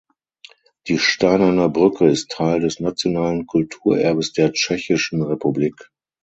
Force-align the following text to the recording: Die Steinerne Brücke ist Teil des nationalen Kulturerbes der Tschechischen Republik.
Die 0.87 0.97
Steinerne 0.97 1.69
Brücke 1.69 2.09
ist 2.09 2.31
Teil 2.31 2.59
des 2.59 2.79
nationalen 2.79 3.45
Kulturerbes 3.45 4.33
der 4.33 4.51
Tschechischen 4.51 5.21
Republik. 5.21 5.75